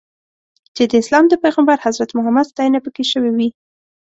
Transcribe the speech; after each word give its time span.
چې 0.75 0.83
د 0.87 0.93
اسلام 1.01 1.25
د 1.29 1.33
پیغمبر 1.43 1.77
حضرت 1.85 2.09
محمد 2.17 2.45
ستاینه 2.51 2.79
پکې 2.85 3.03
شوې 3.11 3.31
وي. 3.37 3.49